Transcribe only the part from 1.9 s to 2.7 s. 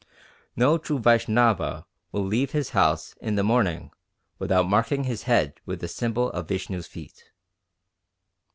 will leave